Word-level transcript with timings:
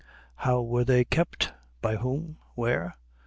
How 0.37 0.63
were 0.63 0.83
they 0.83 1.05
kept? 1.05 1.53
by 1.79 1.97
whom, 1.97 2.23
and 2.25 2.37
where? 2.55 2.95